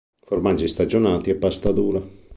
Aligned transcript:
Formaggi 0.25 0.67
stagionati 0.67 1.29
a 1.29 1.35
pasta 1.37 1.71
dura. 1.71 2.01